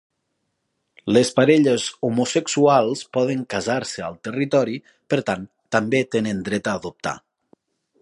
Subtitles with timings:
[1.17, 4.81] Les parelles homosexuals poden casar-se al territori,
[5.15, 7.19] per tant, també tenen dret a adoptar.